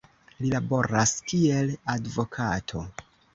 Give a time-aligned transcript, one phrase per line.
[0.43, 2.83] Li laboras kiel advokato.